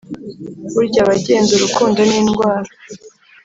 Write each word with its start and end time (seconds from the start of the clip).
burya 0.73 1.01
bagenzi 1.09 1.51
urukundo 1.53 1.99
ni 2.07 2.15
indwara 2.21 2.69